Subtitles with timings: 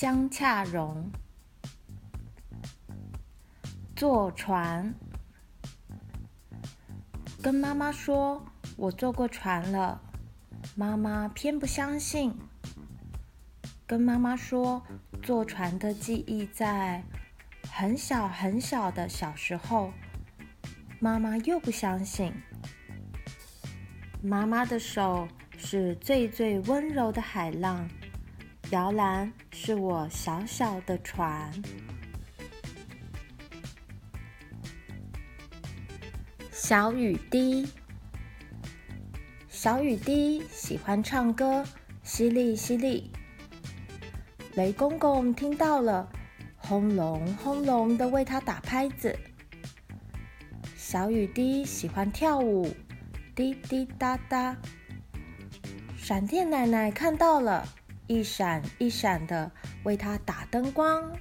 [0.00, 1.12] 江恰蓉。
[3.94, 4.94] 坐船，
[7.42, 8.42] 跟妈妈说
[8.78, 10.00] 我坐过船了，
[10.74, 12.34] 妈妈偏不相信。
[13.86, 14.82] 跟妈妈说
[15.22, 17.04] 坐船的记忆在
[17.70, 19.92] 很小很小的小时候，
[20.98, 22.32] 妈妈又不相信。
[24.22, 25.28] 妈妈的手
[25.58, 27.86] 是最最温柔的海浪，
[28.70, 31.50] 摇篮是我小小的船。
[36.52, 37.66] 小雨滴，
[39.48, 41.64] 小雨滴喜欢唱歌，
[42.04, 43.02] 淅沥淅沥。
[44.54, 46.08] 雷公公听到了，
[46.56, 49.18] 轰隆轰隆的为他打拍子。
[50.76, 52.72] 小雨滴喜欢跳舞。
[53.34, 54.56] 滴滴答答，
[55.96, 57.66] 闪电奶奶看到了，
[58.10, 59.52] 一闪一闪的
[59.84, 61.16] 为他打灯光。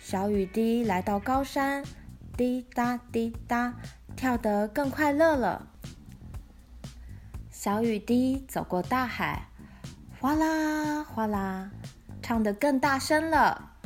[0.00, 1.84] 小雨滴来到高山，
[2.36, 3.72] 滴答滴答，
[4.16, 5.68] 跳得更快乐了。
[7.48, 9.46] 小雨滴走过大海，
[10.18, 11.70] 哗啦哗啦，
[12.20, 13.76] 唱得更大声了。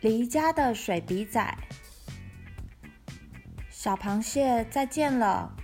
[0.00, 1.58] 离家的水笔仔，
[3.68, 5.56] 小螃蟹再见了。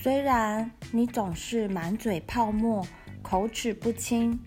[0.00, 2.86] 虽然你总是满嘴泡沫，
[3.20, 4.38] 口齿不清，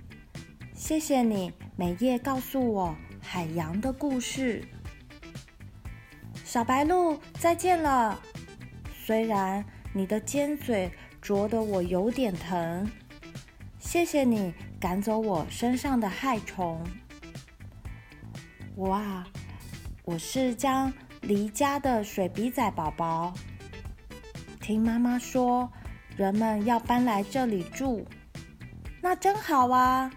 [0.73, 4.63] 谢谢你每夜告诉我海洋的故事。
[6.45, 8.17] 小白鹭再见了。
[9.03, 10.89] 虽然你的尖嘴
[11.21, 12.89] 啄得我有点疼，
[13.77, 16.81] 谢谢你赶走我身上的害虫。
[18.77, 19.25] 哇，
[20.05, 23.33] 我是将离家的水笔仔宝宝。
[24.61, 25.71] 听妈妈说，
[26.15, 28.05] 人们要搬来这里住，
[29.01, 30.11] 那真好啊！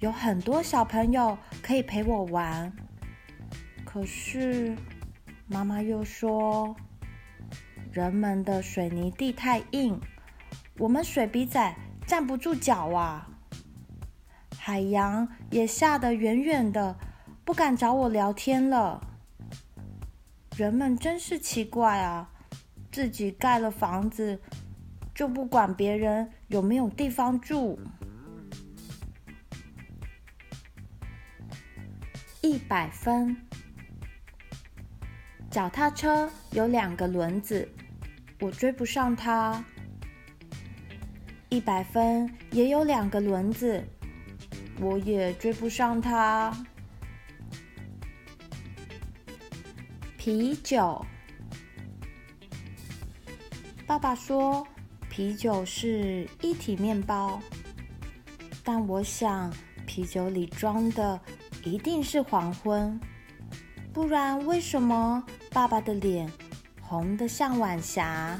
[0.00, 2.72] 有很多小朋友可以陪我玩。
[3.84, 4.76] 可是，
[5.46, 6.74] 妈妈又说，
[7.92, 10.00] 人们的水泥地太硬，
[10.78, 13.28] 我们水笔仔站不住脚啊。
[14.58, 16.96] 海洋也吓得远远的。
[17.44, 19.00] 不敢找我聊天了。
[20.56, 22.30] 人们真是奇怪啊，
[22.98, 24.40] 自己盖了房子，
[25.14, 27.78] 就不管别人有没有地方住。
[32.40, 33.36] 一百分。
[35.48, 37.68] 脚踏车有两个轮子，
[38.40, 39.64] 我追不上它。
[41.50, 43.80] 一百分也有两个轮子，
[44.80, 46.52] 我也追不上它。
[50.16, 51.06] 啤酒，
[53.88, 54.68] 爸爸说
[55.08, 57.40] 啤酒是一体面包，
[58.62, 59.50] 但我想
[59.86, 61.18] 啤酒里装的
[61.64, 63.00] 一定是黄昏，
[63.90, 66.30] 不然为什么爸爸的脸
[66.82, 68.38] 红得像晚霞？